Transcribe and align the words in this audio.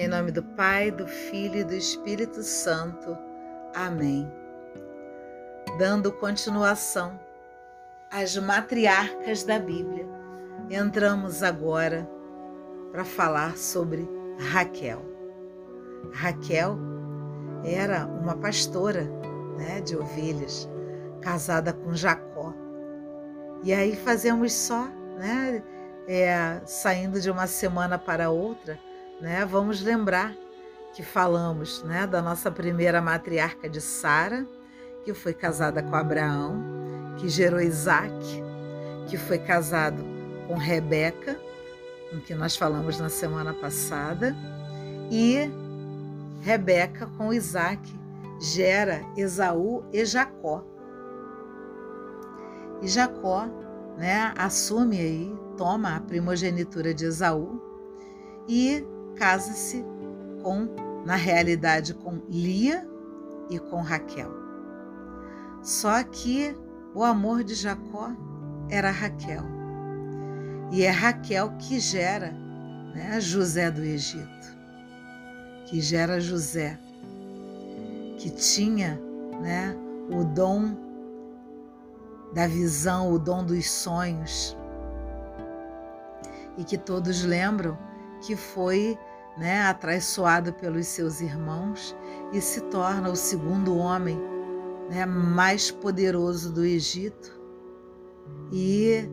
Em 0.00 0.06
nome 0.06 0.30
do 0.30 0.44
Pai, 0.44 0.92
do 0.92 1.08
Filho 1.08 1.56
e 1.56 1.64
do 1.64 1.74
Espírito 1.74 2.40
Santo. 2.40 3.18
Amém. 3.74 4.30
Dando 5.76 6.12
continuação 6.12 7.18
às 8.08 8.36
matriarcas 8.36 9.42
da 9.42 9.58
Bíblia, 9.58 10.06
entramos 10.70 11.42
agora 11.42 12.08
para 12.92 13.04
falar 13.04 13.56
sobre 13.56 14.08
Raquel. 14.38 15.02
Raquel 16.12 16.78
era 17.64 18.06
uma 18.06 18.36
pastora 18.36 19.02
né, 19.56 19.80
de 19.80 19.96
ovelhas, 19.96 20.70
casada 21.20 21.72
com 21.72 21.92
Jacó. 21.92 22.54
E 23.64 23.74
aí 23.74 23.96
fazemos 23.96 24.52
só, 24.52 24.84
né, 25.18 25.60
é, 26.06 26.60
saindo 26.66 27.20
de 27.20 27.28
uma 27.28 27.48
semana 27.48 27.98
para 27.98 28.30
outra, 28.30 28.78
né, 29.20 29.44
vamos 29.44 29.82
lembrar 29.82 30.34
que 30.94 31.02
falamos 31.02 31.82
né, 31.82 32.06
da 32.06 32.22
nossa 32.22 32.50
primeira 32.50 33.00
matriarca 33.00 33.68
de 33.68 33.80
Sara, 33.80 34.46
que 35.04 35.12
foi 35.14 35.34
casada 35.34 35.82
com 35.82 35.94
Abraão, 35.94 36.62
que 37.18 37.28
gerou 37.28 37.60
Isaac, 37.60 38.12
que 39.08 39.16
foi 39.16 39.38
casado 39.38 40.04
com 40.46 40.56
Rebeca, 40.56 41.38
com 42.10 42.20
que 42.20 42.34
nós 42.34 42.56
falamos 42.56 42.98
na 42.98 43.08
semana 43.08 43.52
passada, 43.52 44.34
e 45.10 45.50
Rebeca 46.40 47.06
com 47.16 47.32
Isaac 47.32 47.80
gera 48.40 49.02
Esaú 49.16 49.84
e 49.92 50.04
Jacó. 50.04 50.64
E 52.80 52.88
Jacó 52.88 53.46
né, 53.96 54.32
assume 54.36 55.00
aí, 55.00 55.36
toma 55.56 55.96
a 55.96 56.00
primogenitura 56.00 56.94
de 56.94 57.04
Esaú 57.04 57.60
e 58.48 58.86
casa-se 59.18 59.84
com, 60.42 60.68
na 61.04 61.16
realidade, 61.16 61.92
com 61.94 62.20
Lia 62.28 62.88
e 63.50 63.58
com 63.58 63.82
Raquel. 63.82 64.30
Só 65.62 66.02
que 66.04 66.56
o 66.94 67.02
amor 67.02 67.42
de 67.42 67.54
Jacó 67.54 68.10
era 68.70 68.90
Raquel. 68.90 69.42
E 70.70 70.82
é 70.82 70.90
Raquel 70.90 71.52
que 71.58 71.80
gera 71.80 72.32
né, 72.94 73.20
José 73.20 73.70
do 73.70 73.82
Egito, 73.82 74.56
que 75.66 75.80
gera 75.80 76.20
José, 76.20 76.78
que 78.18 78.30
tinha 78.30 79.00
né, 79.40 79.74
o 80.10 80.24
dom 80.24 80.76
da 82.34 82.46
visão, 82.46 83.12
o 83.12 83.18
dom 83.18 83.44
dos 83.44 83.70
sonhos, 83.70 84.56
e 86.56 86.64
que 86.64 86.76
todos 86.76 87.24
lembram 87.24 87.78
que 88.26 88.36
foi 88.36 88.98
né, 89.38 89.62
atraiçoado 89.62 90.52
pelos 90.52 90.86
seus 90.86 91.20
irmãos 91.20 91.96
e 92.32 92.40
se 92.40 92.60
torna 92.62 93.10
o 93.10 93.16
segundo 93.16 93.76
homem 93.76 94.18
né, 94.90 95.06
mais 95.06 95.70
poderoso 95.70 96.52
do 96.52 96.64
Egito 96.64 97.38
e 98.52 99.08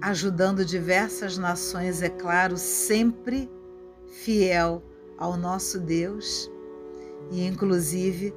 ajudando 0.00 0.64
diversas 0.64 1.38
nações, 1.38 2.02
é 2.02 2.08
claro, 2.08 2.56
sempre 2.56 3.50
fiel 4.06 4.82
ao 5.18 5.36
nosso 5.36 5.78
Deus 5.78 6.50
e 7.30 7.46
inclusive 7.46 8.34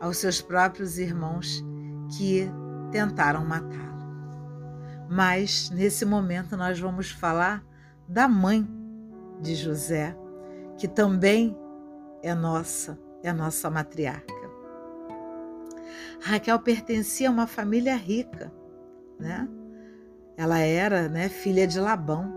aos 0.00 0.18
seus 0.18 0.42
próprios 0.42 0.98
irmãos 0.98 1.64
que 2.16 2.50
tentaram 2.90 3.44
matá-lo. 3.44 3.86
Mas 5.08 5.70
nesse 5.70 6.04
momento 6.04 6.56
nós 6.56 6.78
vamos 6.78 7.10
falar 7.10 7.64
da 8.08 8.28
mãe 8.28 8.68
de 9.40 9.54
José, 9.54 10.16
que 10.76 10.86
também 10.86 11.56
é 12.22 12.34
nossa, 12.34 12.98
é 13.22 13.32
nossa 13.32 13.70
matriarca. 13.70 14.34
Raquel 16.20 16.58
pertencia 16.58 17.28
a 17.28 17.32
uma 17.32 17.46
família 17.46 17.96
rica, 17.96 18.52
né? 19.18 19.48
Ela 20.36 20.58
era, 20.58 21.08
né, 21.08 21.28
filha 21.28 21.66
de 21.66 21.80
Labão 21.80 22.30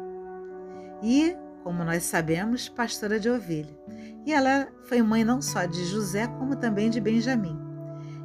e, 1.04 1.36
como 1.64 1.84
nós 1.84 2.04
sabemos, 2.04 2.70
pastora 2.70 3.20
de 3.20 3.30
ovelha. 3.30 3.78
E 4.26 4.34
ela 4.34 4.68
foi 4.84 5.02
mãe 5.02 5.24
não 5.24 5.42
só 5.42 5.66
de 5.66 5.84
José, 5.86 6.28
como 6.28 6.56
também 6.56 6.90
de 6.90 7.02
Benjamim. 7.02 7.58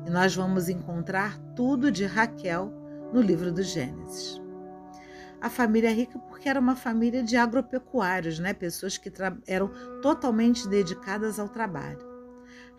E 0.06 0.10
nós 0.10 0.34
vamos 0.34 0.68
encontrar 0.68 1.38
tudo 1.56 1.90
de 1.90 2.04
Raquel 2.04 2.72
no 3.12 3.20
livro 3.20 3.52
do 3.52 3.62
Gênesis 3.62 4.43
a 5.40 5.50
família 5.50 5.90
rica 5.90 6.18
porque 6.18 6.48
era 6.48 6.58
uma 6.58 6.76
família 6.76 7.22
de 7.22 7.36
agropecuários, 7.36 8.38
né? 8.38 8.52
pessoas 8.52 8.96
que 8.96 9.12
eram 9.46 9.70
totalmente 10.00 10.68
dedicadas 10.68 11.38
ao 11.38 11.48
trabalho. 11.48 12.14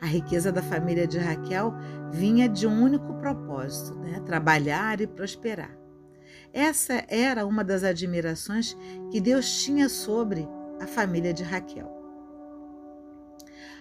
A 0.02 0.06
riqueza 0.06 0.52
da 0.52 0.62
família 0.62 1.08
de 1.08 1.18
Raquel 1.18 1.74
vinha 2.12 2.50
de 2.50 2.68
um 2.68 2.84
único 2.84 3.14
propósito, 3.16 3.98
né? 4.00 4.20
trabalhar 4.26 5.00
e 5.00 5.08
prosperar. 5.08 5.76
Essa 6.54 7.04
era 7.08 7.46
uma 7.46 7.64
das 7.64 7.84
admirações 7.84 8.78
que 9.12 9.20
Deus 9.20 9.64
tinha 9.64 9.90
sobre 9.90 10.48
a 10.82 10.88
família 10.88 11.34
de 11.34 11.44
Raquel. 11.44 11.92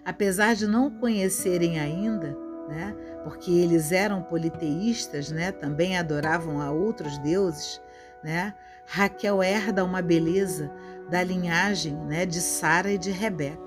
Apesar 0.05 0.55
de 0.55 0.67
não 0.67 0.91
conhecerem 0.91 1.79
ainda, 1.79 2.37
né, 2.69 2.95
porque 3.23 3.51
eles 3.51 3.93
eram 3.93 4.23
politeístas, 4.23 5.31
né, 5.31 5.53
também 5.53 5.97
adoravam 5.97 6.61
a 6.61 6.71
outros 6.71 7.17
deuses, 7.19 7.81
né, 8.25 8.55
Raquel 8.87 9.43
herda 9.43 9.85
uma 9.85 10.01
beleza 10.01 10.73
da 11.11 11.23
linhagem 11.23 11.95
né, 11.95 12.25
de 12.25 12.41
Sara 12.41 12.91
e 12.91 12.99
de 12.99 13.11
Rebeca, 13.11 13.61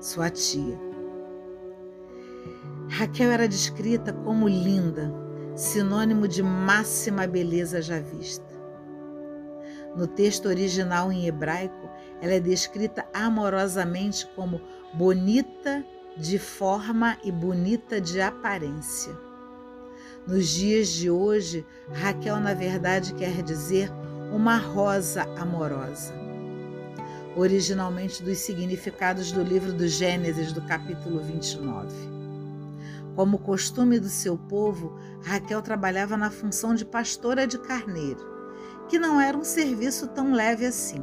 sua 0.00 0.28
tia. 0.28 0.78
Raquel 2.90 3.30
era 3.30 3.46
descrita 3.46 4.12
como 4.12 4.48
linda, 4.48 5.12
sinônimo 5.54 6.26
de 6.26 6.42
máxima 6.42 7.24
beleza 7.26 7.80
já 7.80 8.00
vista. 8.00 8.50
No 9.94 10.06
texto 10.06 10.46
original 10.46 11.12
em 11.12 11.26
hebraico, 11.26 11.88
ela 12.20 12.34
é 12.34 12.40
descrita 12.40 13.06
amorosamente 13.14 14.26
como 14.34 14.60
bonita 14.92 15.84
de 16.16 16.38
forma 16.38 17.16
e 17.24 17.30
bonita 17.30 18.00
de 18.00 18.20
aparência. 18.20 19.12
Nos 20.26 20.48
dias 20.48 20.88
de 20.88 21.10
hoje, 21.10 21.66
Raquel, 21.92 22.38
na 22.38 22.54
verdade, 22.54 23.14
quer 23.14 23.42
dizer 23.42 23.90
uma 24.32 24.56
rosa 24.56 25.24
amorosa. 25.36 26.14
Originalmente 27.36 28.22
dos 28.22 28.38
significados 28.38 29.32
do 29.32 29.42
livro 29.42 29.72
do 29.72 29.88
Gênesis, 29.88 30.52
do 30.52 30.62
capítulo 30.62 31.20
29. 31.20 31.88
Como 33.16 33.38
costume 33.38 33.98
do 33.98 34.08
seu 34.08 34.38
povo, 34.38 34.96
Raquel 35.22 35.60
trabalhava 35.62 36.16
na 36.16 36.30
função 36.30 36.74
de 36.74 36.84
pastora 36.84 37.46
de 37.46 37.58
carneiro, 37.58 38.20
que 38.88 38.98
não 38.98 39.20
era 39.20 39.36
um 39.36 39.44
serviço 39.44 40.08
tão 40.08 40.32
leve 40.32 40.64
assim, 40.64 41.02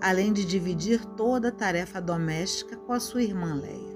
além 0.00 0.32
de 0.32 0.44
dividir 0.44 1.04
toda 1.16 1.48
a 1.48 1.52
tarefa 1.52 2.00
doméstica 2.00 2.76
com 2.76 2.92
a 2.92 3.00
sua 3.00 3.22
irmã 3.22 3.54
Leia. 3.54 3.94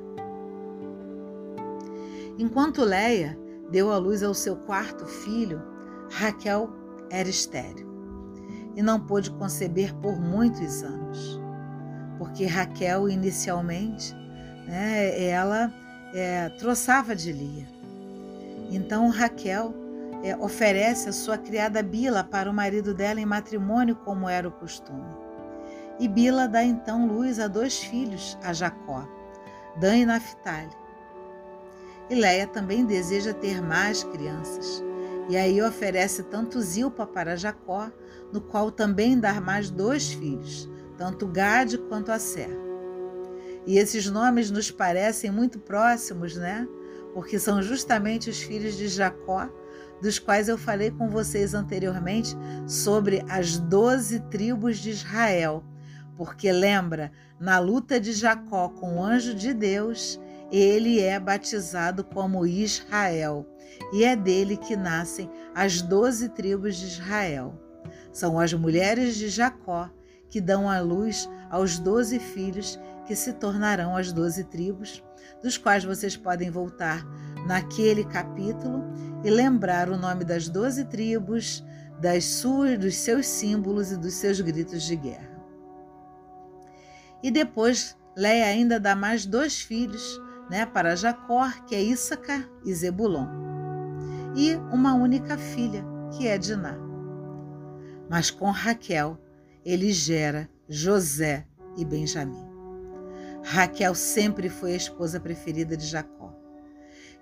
Enquanto 2.39 2.85
Leia 2.85 3.39
deu 3.71 3.91
à 3.91 3.97
luz 3.97 4.23
ao 4.23 4.35
seu 4.35 4.56
quarto 4.56 5.06
filho, 5.06 5.61
Raquel 6.11 6.71
era 7.11 7.29
estéril 7.29 7.88
e 8.78 8.83
não 8.83 9.00
pôde 9.00 9.33
conceber 9.33 9.93
por 9.97 10.21
muitos 10.21 10.84
anos. 10.84 11.41
Porque 12.16 12.47
Raquel, 12.47 13.09
inicialmente, 13.09 14.15
né, 14.69 15.21
ela 15.21 15.72
é, 16.15 16.49
troçava 16.50 17.17
de 17.17 17.33
Lia. 17.33 17.67
Então 18.71 19.09
Raquel 19.09 19.75
é, 20.22 20.37
oferece 20.37 21.09
a 21.09 21.12
sua 21.12 21.37
criada 21.37 21.83
Bila 21.83 22.22
para 22.22 22.49
o 22.49 22.55
marido 22.55 22.94
dela 22.94 23.21
em 23.21 23.27
matrimônio, 23.27 23.97
como 23.97 24.29
era 24.29 24.47
o 24.47 24.53
costume. 24.53 25.12
E 25.99 26.06
Bila 26.06 26.47
dá 26.47 26.62
então 26.62 27.05
luz 27.05 27.41
a 27.41 27.49
dois 27.49 27.81
filhos, 27.81 28.38
a 28.44 28.53
Jacó, 28.53 29.03
Dan 29.81 29.97
e 29.97 30.06
Naphtali. 30.06 30.70
E 32.08 32.14
Leia 32.14 32.47
também 32.47 32.87
deseja 32.87 33.35
ter 33.35 33.61
mais 33.61 34.05
crianças. 34.05 34.85
E 35.29 35.37
aí 35.37 35.61
oferece 35.61 36.23
tanto 36.23 36.61
Zilpa 36.61 37.05
para 37.05 37.37
Jacó, 37.37 37.91
no 38.33 38.41
qual 38.41 38.71
também 38.71 39.19
dá 39.19 39.41
mais 39.41 39.71
dois 39.71 40.13
filhos, 40.13 40.69
tanto 40.97 41.27
Gade 41.27 41.79
quanto 41.79 42.13
Asser. 42.13 42.51
E 43.67 43.79
esses 43.79 44.09
nomes 44.11 44.51
nos 44.51 44.71
parecem 44.71 45.31
muito 45.31 45.59
próximos, 45.59 46.37
né? 46.37 46.67
Porque 47.13 47.39
são 47.39 47.63
justamente 47.63 48.31
os 48.31 48.41
filhos 48.41 48.77
de 48.77 48.89
Jacó, 48.89 49.49
dos 50.01 50.19
quais 50.19 50.49
eu 50.49 50.57
falei 50.57 50.91
com 50.91 51.09
vocês 51.09 51.55
anteriormente 51.55 52.37
sobre 52.67 53.25
as 53.29 53.59
doze 53.59 54.21
tribos 54.31 54.79
de 54.79 54.91
Israel. 54.91 55.65
Porque 56.17 56.51
lembra, 56.51 57.13
na 57.39 57.59
luta 57.59 58.01
de 58.01 58.13
Jacó 58.13 58.69
com 58.69 58.97
o 58.97 59.03
anjo 59.03 59.35
de 59.35 59.53
Deus, 59.53 60.19
ele 60.51 61.01
é 61.01 61.21
batizado 61.21 62.03
como 62.03 62.47
Israel, 62.47 63.47
e 63.93 64.03
é 64.05 64.17
dele 64.17 64.57
que 64.57 64.77
nascem 64.77 65.31
as 65.55 65.83
doze 65.83 66.29
tribos 66.31 66.77
de 66.77 66.87
Israel. 66.87 67.68
São 68.12 68.38
as 68.38 68.52
mulheres 68.52 69.16
de 69.16 69.28
Jacó 69.28 69.90
que 70.28 70.40
dão 70.40 70.69
à 70.69 70.81
luz 70.81 71.28
aos 71.50 71.78
doze 71.78 72.19
filhos 72.19 72.78
que 73.06 73.16
se 73.16 73.32
tornarão 73.32 73.96
as 73.96 74.12
doze 74.12 74.44
tribos, 74.44 75.02
dos 75.43 75.56
quais 75.56 75.84
vocês 75.84 76.16
podem 76.16 76.50
voltar 76.50 77.02
naquele 77.46 78.05
capítulo 78.05 78.84
e 79.25 79.31
lembrar 79.31 79.88
o 79.88 79.96
nome 79.96 80.25
das 80.25 80.49
doze 80.49 80.84
tribos, 80.84 81.64
das 82.00 82.25
suas, 82.25 82.78
dos 82.78 82.96
seus 82.96 83.26
símbolos 83.26 83.90
e 83.90 83.96
dos 83.96 84.14
seus 84.14 84.40
gritos 84.40 84.82
de 84.82 84.94
guerra. 84.94 85.38
E 87.22 87.31
depois 87.31 87.96
Leia 88.16 88.46
ainda 88.46 88.78
dá 88.78 88.94
mais 88.94 89.25
dois 89.25 89.60
filhos 89.60 90.20
né, 90.50 90.66
para 90.66 90.96
Jacó, 90.96 91.49
que 91.66 91.75
é 91.75 91.82
Issacar 91.82 92.49
e 92.64 92.75
Zebulon, 92.75 93.26
e 94.34 94.56
uma 94.72 94.94
única 94.94 95.38
filha, 95.38 95.84
que 96.12 96.26
é 96.26 96.37
Diná. 96.37 96.88
Mas 98.08 98.31
com 98.31 98.50
Raquel, 98.50 99.19
ele 99.64 99.93
gera 99.93 100.49
José 100.69 101.46
e 101.76 101.84
Benjamim. 101.84 102.46
Raquel 103.43 103.94
sempre 103.94 104.49
foi 104.49 104.72
a 104.72 104.76
esposa 104.76 105.20
preferida 105.20 105.76
de 105.76 105.87
Jacó. 105.87 106.34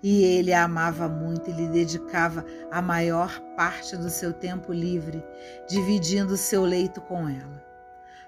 E 0.01 0.23
ele 0.23 0.53
a 0.53 0.63
amava 0.63 1.07
muito 1.07 1.49
e 1.49 1.53
lhe 1.53 1.67
dedicava 1.67 2.45
a 2.71 2.81
maior 2.81 3.39
parte 3.55 3.97
do 3.97 4.09
seu 4.09 4.31
tempo 4.31 4.71
livre, 4.71 5.23
dividindo 5.67 6.37
seu 6.37 6.63
leito 6.63 7.01
com 7.01 7.27
ela. 7.27 7.65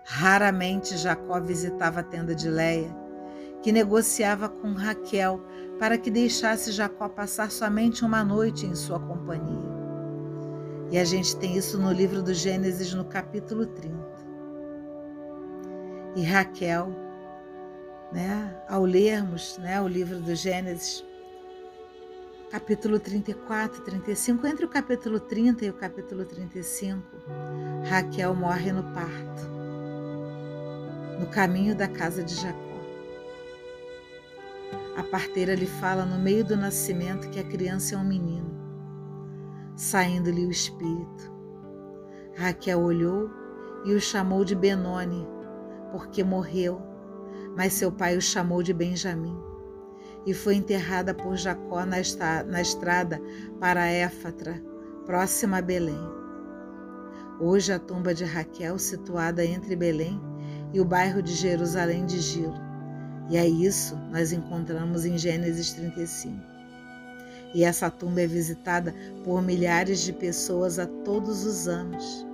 Raramente 0.03 0.97
Jacó 0.97 1.39
visitava 1.39 1.99
a 1.99 2.03
tenda 2.03 2.33
de 2.33 2.49
Leia, 2.49 2.89
que 3.61 3.71
negociava 3.71 4.49
com 4.49 4.73
Raquel 4.73 5.39
para 5.77 5.97
que 5.97 6.09
deixasse 6.09 6.71
Jacó 6.71 7.07
passar 7.07 7.51
somente 7.51 8.03
uma 8.03 8.23
noite 8.23 8.65
em 8.65 8.73
sua 8.73 8.99
companhia. 8.99 9.78
E 10.91 10.97
a 10.97 11.03
gente 11.03 11.35
tem 11.35 11.55
isso 11.55 11.77
no 11.77 11.91
livro 11.91 12.21
do 12.21 12.33
Gênesis, 12.33 12.93
no 12.93 13.05
capítulo 13.05 13.65
30. 13.65 13.97
E 16.15 16.23
Raquel, 16.23 16.89
né, 18.11 18.55
ao 18.67 18.83
lermos 18.83 19.57
né, 19.59 19.79
o 19.79 19.87
livro 19.87 20.19
do 20.19 20.33
Gênesis, 20.33 21.05
capítulo 22.49 22.99
34 22.99 23.79
e 23.79 23.85
35, 23.85 24.47
entre 24.47 24.65
o 24.65 24.69
capítulo 24.69 25.19
30 25.19 25.65
e 25.65 25.69
o 25.69 25.73
capítulo 25.73 26.25
35, 26.25 27.03
Raquel 27.87 28.33
morre 28.33 28.71
no 28.71 28.83
parto 28.83 29.59
no 31.19 31.27
caminho 31.27 31.75
da 31.75 31.87
casa 31.87 32.23
de 32.23 32.33
Jacó. 32.33 32.57
A 34.95 35.03
parteira 35.03 35.53
lhe 35.53 35.65
fala 35.65 36.05
no 36.05 36.17
meio 36.17 36.45
do 36.45 36.55
nascimento 36.55 37.29
que 37.29 37.39
a 37.39 37.43
criança 37.43 37.95
é 37.95 37.97
um 37.97 38.05
menino, 38.05 38.49
saindo-lhe 39.79 40.45
o 40.45 40.51
espírito. 40.51 41.33
Raquel 42.35 42.81
olhou 42.81 43.29
e 43.85 43.93
o 43.93 44.01
chamou 44.01 44.43
de 44.43 44.53
Benoni, 44.53 45.25
porque 45.89 46.21
morreu, 46.21 46.81
mas 47.55 47.73
seu 47.73 47.89
pai 47.89 48.17
o 48.17 48.21
chamou 48.21 48.61
de 48.61 48.73
Benjamim. 48.73 49.37
E 50.25 50.33
foi 50.33 50.55
enterrada 50.55 51.13
por 51.13 51.37
Jacó 51.37 51.85
na, 51.85 52.01
estrada 52.61 53.21
para 53.57 53.87
Éfatra, 53.87 54.61
próxima 55.05 55.59
a 55.59 55.61
Belém. 55.61 55.97
Hoje 57.39 57.71
a 57.71 57.79
tumba 57.79 58.13
de 58.13 58.25
Raquel, 58.25 58.77
situada 58.77 59.45
entre 59.45 59.77
Belém 59.77 60.21
e 60.73 60.81
o 60.81 60.85
bairro 60.85 61.23
de 61.23 61.33
Jerusalém 61.33 62.05
de 62.05 62.19
Gilo. 62.19 62.59
E 63.29 63.37
é 63.37 63.47
isso 63.47 63.95
nós 64.11 64.33
encontramos 64.33 65.05
em 65.05 65.17
Gênesis 65.17 65.71
35. 65.71 66.58
E 67.53 67.63
essa 67.63 67.89
tumba 67.89 68.21
é 68.21 68.27
visitada 68.27 68.93
por 69.23 69.41
milhares 69.41 70.01
de 70.01 70.13
pessoas 70.13 70.77
a 70.77 70.85
todos 70.85 71.45
os 71.45 71.67
anos, 71.67 72.25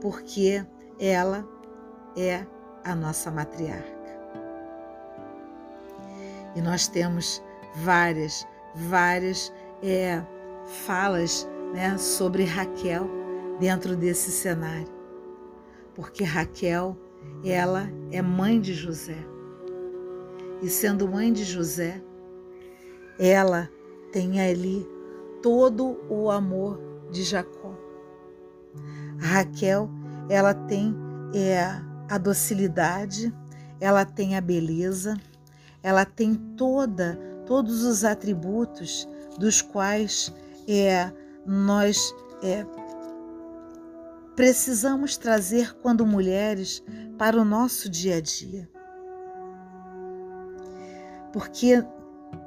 porque 0.00 0.64
ela 0.98 1.46
é 2.16 2.46
a 2.82 2.94
nossa 2.94 3.30
matriarca. 3.30 3.92
E 6.54 6.60
nós 6.60 6.86
temos 6.86 7.42
várias, 7.76 8.46
várias 8.74 9.52
é, 9.82 10.22
falas 10.86 11.46
né, 11.74 11.98
sobre 11.98 12.44
Raquel 12.44 13.08
dentro 13.58 13.96
desse 13.96 14.30
cenário. 14.30 14.92
Porque 15.94 16.24
Raquel 16.24 16.96
ela 17.44 17.88
é 18.10 18.22
mãe 18.22 18.60
de 18.60 18.72
José. 18.72 19.18
E 20.62 20.68
sendo 20.68 21.08
mãe 21.08 21.32
de 21.32 21.44
José, 21.44 22.00
ela 23.18 23.68
tem 24.14 24.40
ali 24.40 24.88
todo 25.42 25.98
o 26.08 26.30
amor 26.30 26.80
de 27.10 27.24
Jacó. 27.24 27.74
Raquel, 29.18 29.90
ela 30.30 30.54
tem 30.54 30.94
é, 31.34 31.64
a 32.08 32.16
docilidade, 32.16 33.34
ela 33.80 34.04
tem 34.04 34.36
a 34.36 34.40
beleza, 34.40 35.16
ela 35.82 36.04
tem 36.04 36.36
toda 36.56 37.18
todos 37.44 37.82
os 37.82 38.04
atributos 38.04 39.06
dos 39.36 39.60
quais 39.60 40.32
é, 40.68 41.12
nós 41.44 42.14
é, 42.40 42.64
precisamos 44.36 45.16
trazer 45.16 45.74
quando 45.82 46.06
mulheres 46.06 46.82
para 47.18 47.36
o 47.36 47.44
nosso 47.44 47.90
dia 47.90 48.16
a 48.16 48.20
dia. 48.20 48.70
Porque 51.32 51.84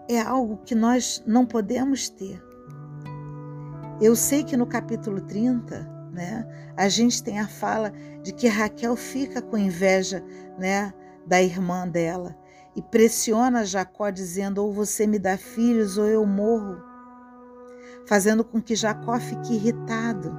é 0.09 0.19
algo 0.19 0.57
que 0.65 0.75
nós 0.75 1.23
não 1.25 1.45
podemos 1.45 2.09
ter. 2.09 2.41
Eu 4.01 4.15
sei 4.15 4.43
que 4.43 4.55
no 4.55 4.65
capítulo 4.65 5.21
30, 5.21 5.81
né, 6.11 6.47
a 6.75 6.87
gente 6.87 7.21
tem 7.23 7.39
a 7.39 7.47
fala 7.47 7.91
de 8.21 8.31
que 8.31 8.47
Raquel 8.47 8.95
fica 8.95 9.41
com 9.41 9.57
inveja, 9.57 10.23
né, 10.57 10.93
da 11.25 11.41
irmã 11.41 11.87
dela 11.87 12.37
e 12.75 12.81
pressiona 12.81 13.65
Jacó 13.65 14.09
dizendo: 14.09 14.63
"Ou 14.63 14.71
você 14.71 15.05
me 15.07 15.19
dá 15.19 15.37
filhos 15.37 15.97
ou 15.97 16.05
eu 16.05 16.25
morro", 16.25 16.77
fazendo 18.05 18.43
com 18.43 18.61
que 18.61 18.75
Jacó 18.75 19.19
fique 19.19 19.55
irritado 19.55 20.33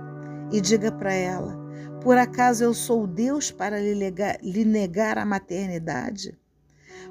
e 0.51 0.61
diga 0.61 0.91
para 0.91 1.13
ela: 1.13 1.59
por 2.01 2.17
acaso 2.17 2.63
eu 2.65 2.73
sou 2.73 3.07
Deus 3.07 3.51
para 3.51 3.81
lhe, 3.81 3.95
negar, 3.95 4.39
lhe 4.41 4.65
negar 4.65 5.19
a 5.19 5.27
maternidade? 5.27 6.39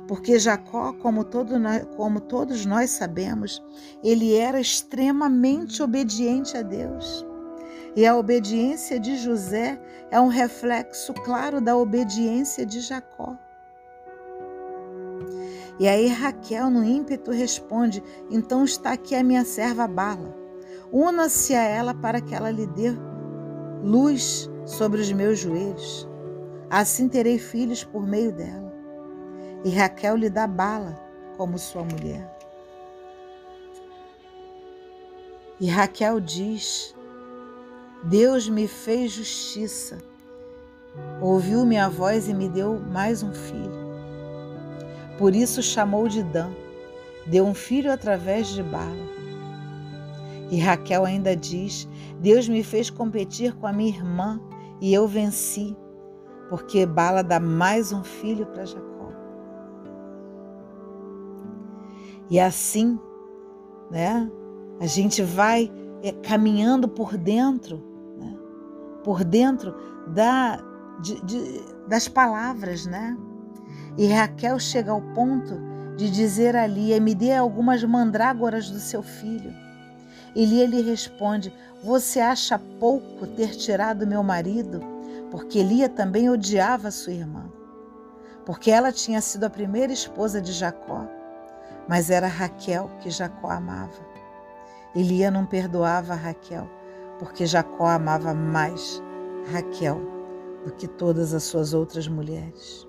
Porque 0.08 0.40
Jacó, 0.40 0.94
como, 0.94 1.24
todo 1.24 1.60
nós, 1.60 1.86
como 1.96 2.22
todos 2.22 2.66
nós 2.66 2.92
sabemos, 2.92 3.62
ele 4.04 4.36
era 4.36 4.60
extremamente 4.60 5.84
obediente 5.84 6.56
a 6.56 6.62
Deus. 6.62 7.26
E 7.96 8.06
a 8.06 8.16
obediência 8.16 9.00
de 9.00 9.18
José 9.18 9.82
é 10.10 10.20
um 10.20 10.28
reflexo 10.28 11.14
claro 11.14 11.60
da 11.60 11.76
obediência 11.76 12.66
de 12.66 12.80
Jacó. 12.80 13.36
E 15.80 15.88
aí 15.88 16.08
Raquel, 16.08 16.70
no 16.70 16.84
ímpeto, 16.84 17.32
responde: 17.32 18.04
Então 18.30 18.64
está 18.64 18.94
aqui 18.94 19.16
a 19.16 19.24
minha 19.24 19.44
serva 19.44 19.88
Bala. 19.88 20.36
Una-se 20.92 21.54
a 21.54 21.62
ela 21.62 21.94
para 21.94 22.22
que 22.22 22.34
ela 22.34 22.50
lhe 22.50 22.66
dê 22.68 22.92
luz 23.84 24.50
sobre 24.66 25.02
os 25.02 25.12
meus 25.12 25.40
joelhos. 25.40 26.08
Assim 26.70 27.08
terei 27.08 27.38
filhos 27.38 27.84
por 27.84 28.08
meio 28.08 28.32
dela. 28.32 28.67
E 29.64 29.70
Raquel 29.70 30.16
lhe 30.16 30.30
dá 30.30 30.46
bala 30.46 30.96
como 31.36 31.58
sua 31.58 31.84
mulher. 31.84 32.38
E 35.60 35.68
Raquel 35.68 36.20
diz: 36.20 36.96
Deus 38.04 38.48
me 38.48 38.68
fez 38.68 39.12
justiça, 39.12 39.98
ouviu 41.20 41.66
minha 41.66 41.90
voz 41.90 42.28
e 42.28 42.34
me 42.34 42.48
deu 42.48 42.80
mais 42.80 43.24
um 43.24 43.34
filho. 43.34 43.88
Por 45.18 45.36
isso 45.36 45.64
chamou 45.64 46.08
de 46.08 46.22
Dan, 46.22 46.52
deu 47.26 47.46
um 47.46 47.56
filho 47.56 47.92
através 47.92 48.48
de 48.48 48.62
Bala. 48.62 49.18
E 50.52 50.60
Raquel 50.60 51.04
ainda 51.06 51.36
diz: 51.36 51.90
Deus 52.20 52.48
me 52.48 52.64
fez 52.64 52.92
competir 52.92 53.56
com 53.56 53.66
a 53.66 53.74
minha 53.74 53.90
irmã 53.90 54.40
e 54.80 54.94
eu 54.94 55.08
venci, 55.08 55.76
porque 56.50 56.86
Bala 56.86 57.24
dá 57.24 57.40
mais 57.40 57.92
um 57.92 58.04
filho 58.04 58.46
para 58.46 58.64
Jacó. 58.64 58.87
E 62.30 62.40
assim, 62.40 63.00
né, 63.90 64.30
a 64.80 64.86
gente 64.86 65.22
vai 65.22 65.72
é, 66.04 66.12
caminhando 66.12 66.88
por 66.88 67.18
dentro, 67.18 67.82
né, 68.18 68.38
por 69.04 69.24
dentro 69.24 69.76
da, 70.08 70.60
de, 71.02 71.24
de, 71.26 71.62
das 71.88 72.08
palavras, 72.08 72.86
né? 72.86 73.18
E 73.98 74.08
Raquel 74.08 74.60
chega 74.60 74.92
ao 74.92 75.02
ponto 75.02 75.60
de 75.96 76.10
dizer 76.10 76.56
a 76.56 76.68
Lia: 76.68 77.00
Me 77.00 77.16
dê 77.16 77.34
algumas 77.34 77.84
mandrágoras 77.84 78.70
do 78.70 78.80
seu 78.80 79.02
filho. 79.02 79.54
E 80.36 80.46
Lia 80.46 80.68
lhe 80.68 80.82
responde: 80.82 81.54
Você 81.84 82.20
acha 82.20 82.60
pouco 82.80 83.26
ter 83.26 83.56
tirado 83.56 84.06
meu 84.06 84.22
marido? 84.22 84.80
Porque 85.32 85.64
Lia 85.64 85.90
também 85.90 86.30
odiava 86.30 86.92
sua 86.92 87.14
irmã. 87.14 87.52
Porque 88.46 88.70
ela 88.70 88.92
tinha 88.92 89.20
sido 89.20 89.46
a 89.46 89.50
primeira 89.50 89.92
esposa 89.92 90.40
de 90.40 90.54
Jacó, 90.54 91.06
mas 91.88 92.10
era 92.10 92.28
Raquel 92.28 92.90
que 93.00 93.10
Jacó 93.10 93.50
amava. 93.50 94.06
E 94.94 95.04
Lia 95.04 95.32
não 95.32 95.46
perdoava 95.46 96.16
Raquel, 96.16 96.70
porque 97.20 97.46
Jacó 97.46 97.88
amava 97.88 98.34
mais 98.34 99.02
Raquel 99.52 100.02
do 100.66 100.72
que 100.72 100.88
todas 100.88 101.34
as 101.34 101.44
suas 101.44 101.74
outras 101.74 102.08
mulheres. 102.08 102.88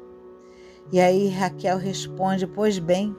E 0.90 1.00
aí 1.00 1.28
Raquel 1.28 1.78
responde: 1.78 2.46
Pois 2.46 2.78
bem, 2.78 3.14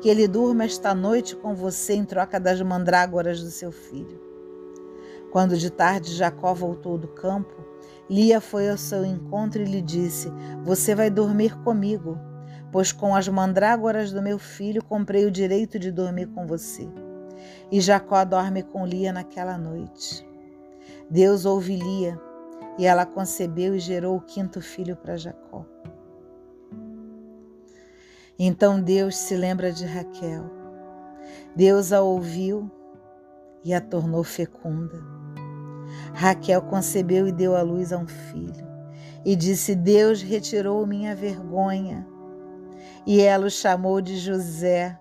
que 0.00 0.08
ele 0.08 0.28
durma 0.28 0.64
esta 0.64 0.94
noite 0.94 1.34
com 1.34 1.54
você 1.54 1.94
em 1.94 2.04
troca 2.04 2.38
das 2.38 2.60
mandrágoras 2.60 3.42
do 3.42 3.50
seu 3.50 3.72
filho. 3.72 4.20
Quando 5.30 5.56
de 5.56 5.70
tarde 5.70 6.14
Jacó 6.14 6.54
voltou 6.54 6.96
do 6.96 7.08
campo, 7.08 7.54
Lia 8.08 8.40
foi 8.40 8.70
ao 8.70 8.78
seu 8.78 9.04
encontro 9.04 9.60
e 9.60 9.66
lhe 9.66 9.82
disse: 9.82 10.30
Você 10.64 10.94
vai 10.94 11.10
dormir 11.10 11.56
comigo, 11.62 12.18
pois 12.70 12.92
com 12.92 13.14
as 13.14 13.28
mandrágoras 13.28 14.12
do 14.12 14.22
meu 14.22 14.38
filho 14.38 14.84
comprei 14.84 15.24
o 15.24 15.30
direito 15.30 15.78
de 15.78 15.90
dormir 15.90 16.26
com 16.28 16.46
você. 16.46 16.88
E 17.70 17.80
Jacó 17.80 18.24
dorme 18.24 18.62
com 18.62 18.86
Lia 18.86 19.12
naquela 19.12 19.56
noite. 19.56 20.26
Deus 21.10 21.44
ouve 21.44 21.76
Lia, 21.76 22.20
e 22.78 22.86
ela 22.86 23.06
concebeu 23.06 23.74
e 23.74 23.78
gerou 23.78 24.16
o 24.16 24.20
quinto 24.20 24.60
filho 24.60 24.96
para 24.96 25.16
Jacó. 25.16 25.64
Então 28.38 28.80
Deus 28.80 29.16
se 29.16 29.34
lembra 29.36 29.72
de 29.72 29.84
Raquel. 29.84 30.44
Deus 31.56 31.92
a 31.92 32.00
ouviu 32.00 32.70
e 33.64 33.74
a 33.74 33.80
tornou 33.80 34.22
fecunda. 34.22 35.02
Raquel 36.14 36.62
concebeu 36.62 37.26
e 37.26 37.32
deu 37.32 37.56
à 37.56 37.62
luz 37.62 37.92
a 37.92 37.98
um 37.98 38.06
filho. 38.06 38.66
E 39.24 39.34
disse: 39.34 39.74
Deus 39.74 40.22
retirou 40.22 40.86
minha 40.86 41.16
vergonha. 41.16 42.06
E 43.08 43.22
ela 43.22 43.46
o 43.46 43.50
chamou 43.50 44.02
de 44.02 44.18
José. 44.18 45.00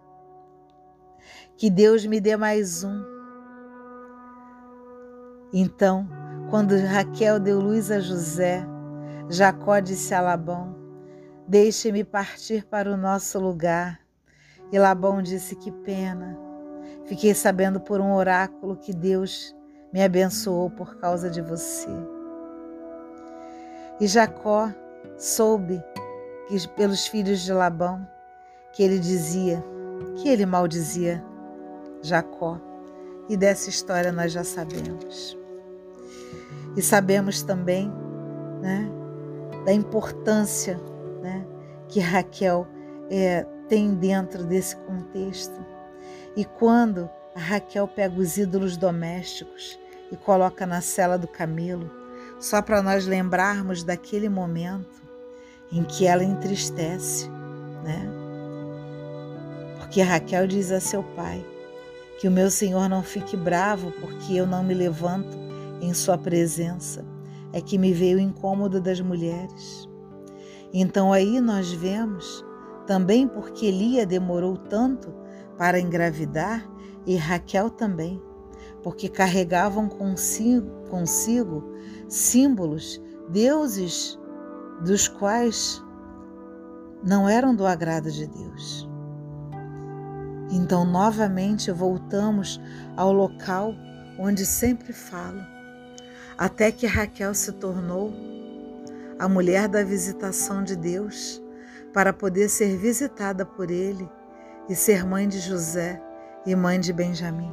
Que 1.58 1.70
Deus 1.70 2.06
me 2.06 2.22
dê 2.22 2.38
mais 2.38 2.82
um. 2.82 3.04
Então, 5.52 6.08
quando 6.50 6.78
Raquel 6.78 7.38
deu 7.38 7.60
luz 7.60 7.92
a 7.92 8.00
José, 8.00 8.66
Jacó 9.28 9.80
disse 9.80 10.14
a 10.14 10.22
Labão: 10.22 10.74
Deixe-me 11.46 12.06
partir 12.06 12.66
para 12.66 12.90
o 12.90 12.96
nosso 12.96 13.40
lugar. 13.40 14.00
E 14.72 14.80
Labão 14.80 15.22
disse: 15.22 15.58
Que 15.58 15.70
pena. 15.70 16.40
Fiquei 17.08 17.34
sabendo 17.34 17.78
por 17.78 18.00
um 18.00 18.14
oráculo 18.14 18.78
que 18.78 18.94
Deus 18.94 19.54
me 19.92 20.02
abençoou 20.02 20.70
por 20.70 20.96
causa 20.96 21.30
de 21.30 21.42
você. 21.42 21.90
E 24.00 24.08
Jacó 24.08 24.72
soube 25.18 25.84
que 26.48 26.68
pelos 26.70 27.08
filhos 27.08 27.42
de 27.42 27.52
Labão 27.52 28.08
que 28.74 28.84
ele 28.84 29.00
dizia, 29.00 29.64
que 30.18 30.30
ele 30.30 30.46
maldizia 30.46 31.24
Jacó. 32.02 32.60
E 33.30 33.36
dessa 33.36 33.70
história 33.70 34.12
nós 34.12 34.32
já 34.32 34.44
sabemos. 34.44 35.38
E 36.76 36.82
sabemos 36.82 37.42
também 37.42 37.92
né, 38.62 38.90
da 39.66 39.74
importância 39.74 40.80
né, 41.22 41.46
que 41.90 42.00
Raquel 42.00 42.68
é, 43.10 43.46
tem 43.68 43.94
dentro 43.94 44.44
desse 44.44 44.76
contexto. 44.78 45.60
E 46.36 46.46
quando 46.46 47.10
a 47.36 47.40
Raquel 47.40 47.88
pega 47.88 48.16
os 48.20 48.38
ídolos 48.38 48.78
domésticos 48.78 49.78
e 50.12 50.16
coloca 50.16 50.66
na 50.66 50.82
cela 50.82 51.18
do 51.18 51.28
camelo, 51.28 51.90
só 52.40 52.62
para 52.62 52.82
nós 52.82 53.06
lembrarmos 53.06 53.84
daquele 53.84 54.30
momento 54.30 55.07
em 55.72 55.84
que 55.84 56.06
ela 56.06 56.24
entristece, 56.24 57.30
né? 57.84 58.10
Porque 59.80 60.02
Raquel 60.02 60.48
diz 60.48 60.72
a 60.72 60.80
seu 60.80 61.04
pai 61.04 61.46
que 62.20 62.28
o 62.28 62.32
meu 62.32 62.50
senhor 62.50 62.90
não 62.90 63.04
fique 63.04 63.38
bravo 63.38 63.92
porque 64.02 64.36
eu 64.36 64.48
não 64.48 64.64
me 64.64 64.74
levanto 64.74 65.38
em 65.82 65.94
sua 65.94 66.18
presença, 66.18 67.06
é 67.54 67.62
que 67.62 67.78
me 67.78 67.94
veio 67.94 68.18
o 68.18 68.22
incômodo 68.22 68.82
das 68.82 69.00
mulheres. 69.00 69.88
Então 70.74 71.14
aí 71.14 71.40
nós 71.40 71.72
vemos 71.72 72.44
também 72.86 73.28
porque 73.28 73.70
Lia 73.70 74.06
demorou 74.06 74.58
tanto 74.58 75.14
para 75.58 75.80
engravidar 75.80 76.68
e 77.06 77.16
Raquel 77.16 77.70
também, 77.70 78.22
porque 78.84 79.08
carregavam 79.08 79.88
consigo, 79.88 80.70
consigo 80.90 81.64
símbolos, 82.08 83.02
deuses 83.30 84.20
dos 84.82 85.08
quais 85.08 85.84
não 87.04 87.28
eram 87.28 87.56
do 87.56 87.66
agrado 87.66 88.12
de 88.12 88.28
Deus. 88.28 88.88
Então, 90.52 90.86
novamente, 90.86 91.72
voltamos 91.72 92.60
ao 92.96 93.12
local 93.12 93.74
onde 94.18 94.46
sempre 94.46 94.94
falo, 94.94 95.42
até 96.38 96.72
que 96.72 96.88
Raquel 96.88 97.34
se 97.34 97.52
tornou 97.54 98.14
a 99.20 99.28
mulher 99.28 99.68
da 99.68 99.84
visitação 99.84 100.64
de 100.64 100.76
Deus, 100.76 101.42
para 101.94 102.14
poder 102.14 102.48
ser 102.48 102.78
visitada 102.78 103.44
por 103.44 103.72
ele 103.72 104.08
e 104.70 104.76
ser 104.76 105.04
mãe 105.04 105.28
de 105.28 105.40
José 105.40 106.00
e 106.46 106.56
mãe 106.56 106.80
de 106.80 106.94
Benjamim. 106.94 107.52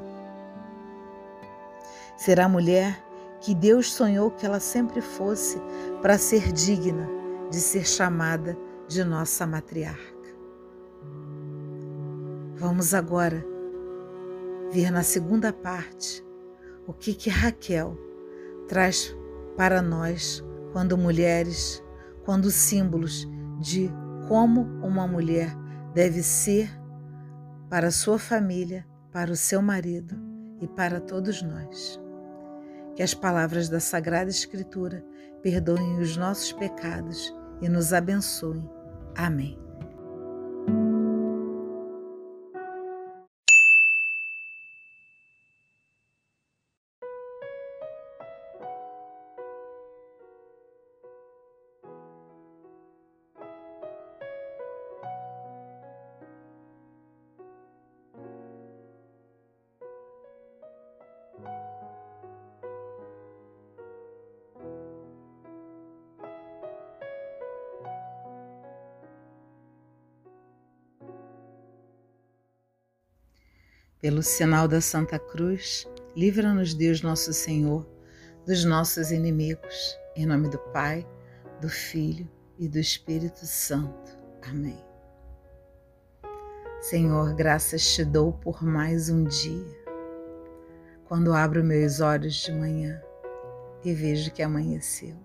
Será 2.18 2.44
a 2.44 2.48
mulher 2.48 3.02
que 3.40 3.54
Deus 3.54 3.92
sonhou 3.92 4.30
que 4.30 4.44
ela 4.44 4.60
sempre 4.60 5.00
fosse 5.00 5.58
para 6.04 6.18
ser 6.18 6.52
digna 6.52 7.08
de 7.50 7.56
ser 7.56 7.86
chamada 7.86 8.58
de 8.86 9.02
nossa 9.02 9.46
matriarca. 9.46 10.28
Vamos 12.56 12.92
agora 12.92 13.42
ver 14.70 14.90
na 14.90 15.02
segunda 15.02 15.50
parte 15.50 16.22
o 16.86 16.92
que 16.92 17.14
que 17.14 17.30
Raquel 17.30 17.96
traz 18.68 19.16
para 19.56 19.80
nós 19.80 20.44
quando 20.74 20.98
mulheres, 20.98 21.82
quando 22.22 22.50
símbolos 22.50 23.26
de 23.58 23.90
como 24.28 24.60
uma 24.86 25.06
mulher 25.08 25.56
deve 25.94 26.22
ser 26.22 26.68
para 27.70 27.90
sua 27.90 28.18
família, 28.18 28.86
para 29.10 29.32
o 29.32 29.36
seu 29.36 29.62
marido 29.62 30.14
e 30.60 30.68
para 30.68 31.00
todos 31.00 31.40
nós. 31.40 31.98
Que 32.94 33.02
as 33.02 33.14
palavras 33.14 33.70
da 33.70 33.80
Sagrada 33.80 34.28
Escritura 34.28 35.02
perdoem 35.44 36.00
os 36.00 36.16
nossos 36.16 36.52
pecados 36.52 37.32
e 37.60 37.68
nos 37.68 37.92
abençoem. 37.92 38.66
Amém. 39.14 39.63
Pelo 74.04 74.22
sinal 74.22 74.68
da 74.68 74.82
Santa 74.82 75.18
Cruz, 75.18 75.88
livra-nos 76.14 76.74
Deus 76.74 77.00
Nosso 77.00 77.32
Senhor 77.32 77.88
dos 78.44 78.62
nossos 78.62 79.10
inimigos. 79.10 79.98
Em 80.14 80.26
nome 80.26 80.50
do 80.50 80.58
Pai, 80.58 81.08
do 81.58 81.70
Filho 81.70 82.28
e 82.58 82.68
do 82.68 82.78
Espírito 82.78 83.46
Santo. 83.46 84.14
Amém. 84.42 84.78
Senhor, 86.82 87.34
graças 87.34 87.94
te 87.94 88.04
dou 88.04 88.34
por 88.34 88.62
mais 88.62 89.08
um 89.08 89.24
dia. 89.24 89.84
Quando 91.06 91.32
abro 91.32 91.64
meus 91.64 92.00
olhos 92.00 92.34
de 92.34 92.52
manhã 92.52 93.02
e 93.82 93.94
vejo 93.94 94.30
que 94.32 94.42
amanheceu. 94.42 95.16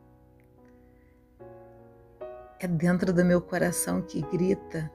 É 2.62 2.66
dentro 2.66 3.12
do 3.12 3.26
meu 3.26 3.42
coração 3.42 4.02
que 4.02 4.22
grita 4.22 4.90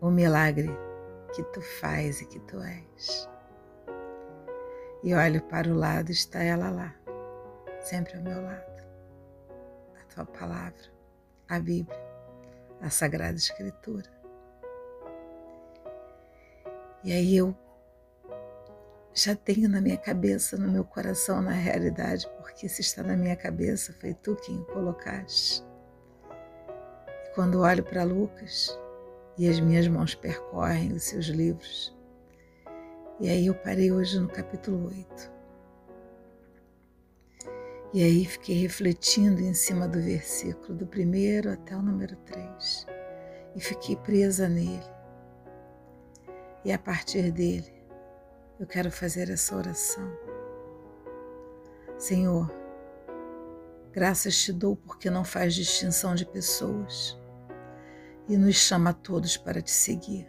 o 0.00 0.10
milagre 0.10 0.87
que 1.34 1.42
tu 1.44 1.60
faz 1.60 2.20
e 2.20 2.26
que 2.26 2.40
tu 2.40 2.60
és. 2.60 3.28
E 5.02 5.14
olho 5.14 5.42
para 5.42 5.68
o 5.68 5.74
lado, 5.74 6.10
está 6.10 6.42
ela 6.42 6.70
lá, 6.70 6.94
sempre 7.80 8.16
ao 8.16 8.22
meu 8.22 8.42
lado. 8.42 8.82
A 10.00 10.14
tua 10.14 10.26
palavra, 10.26 10.92
a 11.48 11.58
Bíblia, 11.60 11.98
a 12.80 12.90
Sagrada 12.90 13.36
Escritura. 13.36 14.10
E 17.04 17.12
aí 17.12 17.36
eu 17.36 17.56
já 19.14 19.34
tenho 19.34 19.68
na 19.68 19.80
minha 19.80 19.96
cabeça, 19.96 20.56
no 20.56 20.70
meu 20.70 20.84
coração, 20.84 21.40
na 21.40 21.52
realidade, 21.52 22.28
porque 22.38 22.68
se 22.68 22.80
está 22.80 23.02
na 23.02 23.16
minha 23.16 23.36
cabeça, 23.36 23.92
foi 24.00 24.14
tu 24.14 24.36
quem 24.36 24.58
o 24.58 24.64
colocaste. 24.64 25.64
E 27.24 27.34
quando 27.34 27.60
olho 27.60 27.84
para 27.84 28.02
Lucas, 28.04 28.78
e 29.38 29.48
as 29.48 29.60
minhas 29.60 29.86
mãos 29.86 30.14
percorrem 30.14 30.92
os 30.92 31.04
seus 31.04 31.26
livros. 31.26 31.96
E 33.20 33.28
aí 33.28 33.46
eu 33.46 33.54
parei 33.54 33.92
hoje 33.92 34.18
no 34.18 34.28
capítulo 34.28 34.86
8. 34.86 35.32
E 37.94 38.02
aí 38.02 38.24
fiquei 38.24 38.56
refletindo 38.56 39.40
em 39.40 39.54
cima 39.54 39.88
do 39.88 40.00
versículo, 40.00 40.76
do 40.76 40.86
primeiro 40.86 41.50
até 41.50 41.74
o 41.74 41.82
número 41.82 42.16
3. 42.16 42.86
e 43.56 43.60
fiquei 43.60 43.96
presa 43.96 44.48
nele. 44.48 44.84
E 46.64 46.70
a 46.70 46.78
partir 46.78 47.32
dele, 47.32 47.72
eu 48.60 48.66
quero 48.66 48.90
fazer 48.90 49.30
essa 49.30 49.56
oração. 49.56 50.12
Senhor, 51.96 52.52
graças 53.90 54.36
te 54.36 54.52
dou 54.52 54.76
porque 54.76 55.10
não 55.10 55.24
faz 55.24 55.54
distinção 55.54 56.14
de 56.14 56.26
pessoas 56.26 57.17
e 58.28 58.36
nos 58.36 58.56
chama 58.56 58.90
a 58.90 58.92
todos 58.92 59.36
para 59.36 59.62
te 59.62 59.70
seguir. 59.70 60.28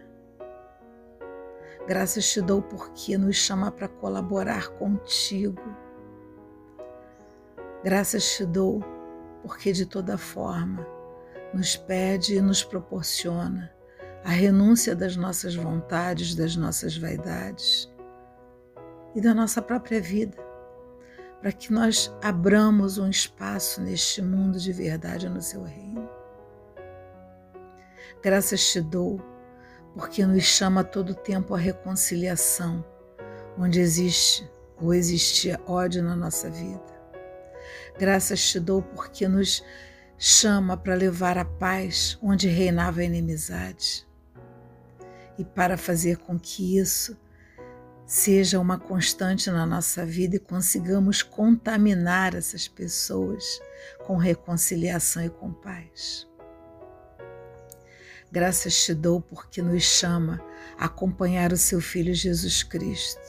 Graças 1.88 2.32
te 2.32 2.42
dou 2.42 2.62
porque 2.62 3.18
nos 3.18 3.36
chama 3.36 3.72
para 3.72 3.88
colaborar 3.88 4.70
contigo. 4.78 5.62
Graças 7.84 8.36
te 8.36 8.46
dou 8.46 8.84
porque 9.42 9.72
de 9.72 9.86
toda 9.86 10.18
forma 10.18 10.86
nos 11.54 11.76
pede 11.76 12.36
e 12.36 12.42
nos 12.42 12.64
proporciona 12.64 13.72
a 14.24 14.30
renúncia 14.30 14.96
das 14.96 15.16
nossas 15.16 15.56
vontades, 15.56 16.36
das 16.36 16.56
nossas 16.56 16.98
vaidades 16.98 17.92
e 19.16 19.22
da 19.22 19.34
nossa 19.34 19.62
própria 19.62 20.02
vida, 20.02 20.38
para 21.42 21.52
que 21.52 21.72
nós 21.74 22.14
abramos 22.22 22.98
um 22.98 23.10
espaço 23.10 23.82
neste 23.82 24.22
mundo 24.22 24.60
de 24.60 24.72
verdade 24.72 25.28
no 25.28 25.42
seu 25.42 25.64
reino. 25.64 25.99
Graças 28.22 28.72
te 28.72 28.82
dou, 28.82 29.22
porque 29.94 30.26
nos 30.26 30.44
chama 30.44 30.84
todo 30.84 31.16
tempo 31.16 31.56
a 31.56 31.58
reconciliação, 31.58 32.84
onde 33.58 33.80
existe 33.80 34.50
ou 34.78 34.94
existia 34.94 35.60
ódio 35.66 36.04
na 36.04 36.16
nossa 36.16 36.50
vida. 36.50 36.84
Graças 37.98 38.42
te 38.42 38.60
dou, 38.60 38.82
porque 38.82 39.28
nos 39.28 39.64
chama 40.18 40.76
para 40.76 40.96
levar 40.96 41.38
a 41.38 41.46
paz 41.46 42.18
onde 42.22 42.50
reinava 42.50 43.00
a 43.00 43.06
inimizade. 43.06 44.06
E 45.38 45.46
para 45.46 45.78
fazer 45.78 46.18
com 46.18 46.38
que 46.38 46.78
isso 46.78 47.18
seja 48.06 48.60
uma 48.60 48.78
constante 48.78 49.50
na 49.50 49.66
nossa 49.66 50.06
vida 50.06 50.36
e 50.36 50.40
consigamos 50.40 51.24
contaminar 51.24 52.36
essas 52.36 52.68
pessoas 52.68 53.62
com 54.06 54.18
reconciliação 54.18 55.24
e 55.24 55.30
com 55.30 55.54
paz. 55.54 56.29
Graças 58.32 58.84
te 58.84 58.94
dou 58.94 59.20
porque 59.20 59.62
nos 59.62 59.84
chama 59.84 60.40
a 60.78 60.86
acompanhar 60.86 61.52
o 61.52 61.58
seu 61.58 61.82
Filho 61.82 62.14
Jesus 62.14 62.62
Cristo, 62.62 63.22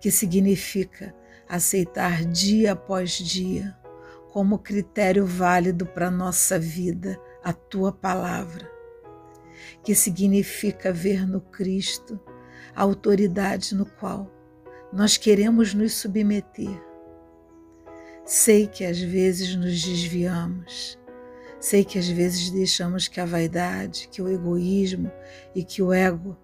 que 0.00 0.10
significa 0.10 1.14
aceitar 1.48 2.24
dia 2.24 2.72
após 2.72 3.12
dia 3.12 3.76
como 4.32 4.58
critério 4.58 5.26
válido 5.26 5.86
para 5.86 6.10
nossa 6.10 6.58
vida 6.58 7.20
a 7.44 7.52
tua 7.52 7.92
palavra, 7.92 8.70
que 9.84 9.94
significa 9.94 10.92
ver 10.92 11.26
no 11.26 11.40
Cristo 11.40 12.18
a 12.74 12.82
autoridade 12.82 13.74
no 13.74 13.86
qual 13.86 14.30
nós 14.92 15.16
queremos 15.16 15.74
nos 15.74 15.94
submeter. 15.94 16.82
Sei 18.24 18.66
que 18.66 18.84
às 18.84 18.98
vezes 18.98 19.54
nos 19.54 19.82
desviamos, 19.82 20.98
sei 21.60 21.84
que 21.84 21.98
às 21.98 22.08
vezes 22.08 22.50
deixamos 22.50 23.08
que 23.08 23.20
a 23.20 23.26
vaidade, 23.26 24.08
que 24.10 24.20
o 24.22 24.28
egoísmo 24.28 25.10
e 25.54 25.64
que 25.64 25.82
o 25.82 25.92
ego 25.92 26.36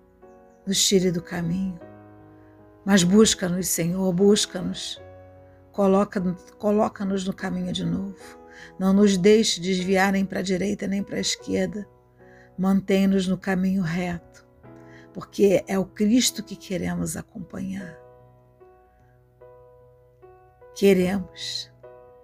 nos 0.67 0.83
tire 0.85 1.11
do 1.11 1.23
caminho. 1.23 1.79
Mas 2.85 3.03
busca-nos, 3.05 3.69
Senhor, 3.69 4.13
busca-nos. 4.13 5.01
Coloca-nos 5.73 6.51
coloca 6.53 7.05
no 7.05 7.33
caminho 7.33 7.73
de 7.73 7.85
novo. 7.85 8.17
Não 8.79 8.93
nos 8.93 9.17
deixe 9.17 9.61
desviar 9.61 10.13
nem 10.13 10.25
para 10.25 10.41
a 10.41 10.43
direita 10.43 10.87
nem 10.87 11.03
para 11.03 11.17
a 11.17 11.21
esquerda. 11.21 11.87
Mantém-nos 12.59 13.27
no 13.27 13.39
caminho 13.39 13.83
reto 13.83 14.33
porque 15.13 15.63
é 15.67 15.79
o 15.79 15.85
Cristo 15.85 16.43
que 16.43 16.57
queremos 16.57 17.17
acompanhar. 17.17 17.99
Queremos, 20.75 21.71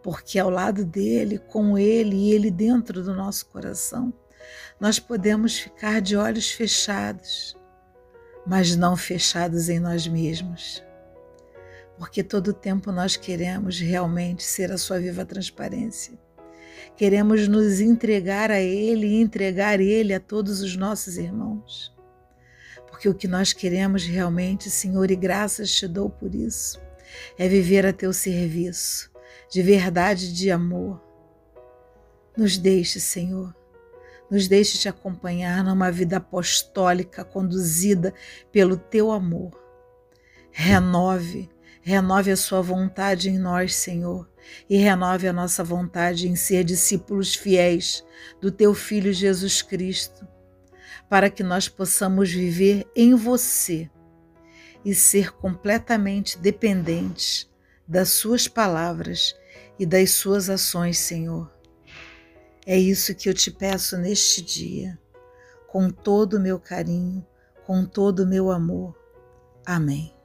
porque 0.03 0.39
ao 0.39 0.51
lado 0.51 0.85
dele, 0.85 1.39
com 1.39 1.77
ele 1.77 2.17
e 2.17 2.33
ele 2.33 2.51
dentro 2.51 3.03
do 3.03 3.15
nosso 3.15 3.47
coração, 3.47 4.13
nós 4.81 4.99
podemos 4.99 5.59
ficar 5.59 6.01
de 6.01 6.17
olhos 6.17 6.51
fechados, 6.51 7.57
mas 8.47 8.77
não 8.77 8.97
fechados 8.97 9.69
em 9.69 9.79
nós 9.79 10.07
mesmos. 10.07 10.83
Porque 11.99 12.23
todo 12.23 12.53
tempo 12.53 12.93
nós 12.93 13.17
queremos 13.17 13.81
realmente 13.81 14.45
ser 14.45 14.71
a 14.71 14.79
sua 14.79 15.01
viva 15.01 15.25
transparência. 15.25 16.19
Queremos 16.97 17.49
nos 17.49 17.81
entregar 17.81 18.51
a 18.51 18.61
Ele 18.61 19.07
e 19.07 19.21
entregar 19.21 19.81
Ele 19.81 20.15
a 20.15 20.21
todos 20.21 20.61
os 20.61 20.77
nossos 20.77 21.17
irmãos 21.19 21.93
porque 22.99 23.09
o 23.09 23.15
que 23.15 23.29
nós 23.29 23.53
queremos 23.53 24.05
realmente, 24.05 24.69
Senhor, 24.69 25.09
e 25.09 25.15
graças 25.15 25.71
te 25.71 25.87
dou 25.87 26.11
por 26.11 26.35
isso, 26.35 26.81
é 27.39 27.47
viver 27.47 27.87
a 27.87 27.93
teu 27.93 28.13
serviço, 28.13 29.09
de 29.51 29.63
verdade 29.63 30.27
e 30.27 30.33
de 30.33 30.51
amor. 30.51 31.03
Nos 32.37 32.57
deixe, 32.57 33.01
Senhor, 33.01 33.55
nos 34.31 34.47
deixe 34.47 34.79
te 34.79 34.89
acompanhar 34.89 35.65
numa 35.65 35.91
vida 35.91 36.19
apostólica 36.19 37.25
conduzida 37.25 38.15
pelo 38.53 38.77
teu 38.77 39.11
amor. 39.11 39.51
Renove, 40.51 41.49
renove 41.81 42.31
a 42.31 42.37
sua 42.37 42.61
vontade 42.61 43.31
em 43.31 43.39
nós, 43.39 43.75
Senhor, 43.75 44.29
e 44.69 44.77
renove 44.77 45.27
a 45.27 45.33
nossa 45.33 45.65
vontade 45.65 46.29
em 46.29 46.37
ser 46.37 46.65
discípulos 46.65 47.35
fiéis 47.35 48.05
do 48.41 48.51
teu 48.51 48.75
Filho 48.75 49.13
Jesus 49.13 49.63
Cristo 49.63 50.27
para 51.09 51.31
que 51.31 51.43
nós 51.43 51.69
possamos 51.69 52.31
viver 52.31 52.87
em 52.95 53.15
você 53.15 53.91
e 54.85 54.95
ser 54.95 55.33
completamente 55.33 56.39
dependentes 56.39 57.51
das 57.89 58.11
Suas 58.11 58.47
palavras 58.47 59.35
e 59.79 59.87
das 59.87 60.11
Suas 60.11 60.51
ações, 60.51 60.99
Senhor. 60.99 61.51
É 62.67 62.77
isso 62.77 63.15
que 63.15 63.31
eu 63.31 63.35
te 63.35 63.51
peço 63.51 63.97
neste 63.97 64.43
dia, 64.43 64.99
com 65.67 65.89
todo 65.89 66.35
o 66.35 66.41
meu 66.41 66.61
carinho, 66.61 67.27
com 67.65 67.87
todo 67.87 68.25
o 68.25 68.27
meu 68.27 68.51
amor. 68.51 68.95
Amém. 69.65 70.18